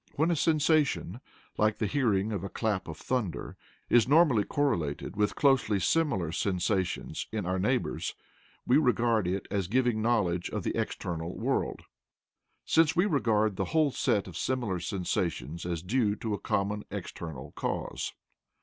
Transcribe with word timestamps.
When 0.15 0.31
a 0.31 0.35
sensation 0.35 1.21
like 1.59 1.77
the 1.77 1.85
hearing 1.85 2.31
of 2.31 2.43
a 2.43 2.49
clap 2.49 2.87
of 2.87 2.97
thunder 2.97 3.55
is 3.87 4.07
normally 4.07 4.43
correlated 4.43 5.15
with 5.15 5.35
closely 5.35 5.79
similar 5.79 6.31
sensations 6.31 7.27
in 7.31 7.45
our 7.45 7.59
neighbours, 7.59 8.15
we 8.65 8.77
regard 8.77 9.27
it 9.27 9.47
as 9.51 9.67
giving 9.67 10.01
knowledge 10.01 10.49
of 10.49 10.63
the 10.63 10.75
external 10.75 11.37
world, 11.37 11.83
since 12.65 12.95
we 12.95 13.05
regard 13.05 13.57
the 13.57 13.65
whole 13.75 13.91
set 13.91 14.27
of 14.27 14.35
similar 14.35 14.79
sensations 14.79 15.67
as 15.67 15.83
due 15.83 16.15
to 16.15 16.33
a 16.33 16.39
common 16.39 16.83
external 16.89 17.51
cause. 17.51 18.11